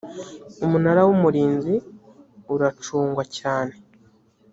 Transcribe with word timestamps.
umunara 0.65 1.01
wumurinzi 1.07 1.75
uracungwa 2.53 3.23
cyane. 3.37 3.73